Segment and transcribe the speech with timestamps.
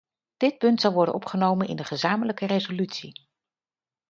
[0.37, 3.27] Dit punt zal worden opgenomen in de gezamenlijke resolutie.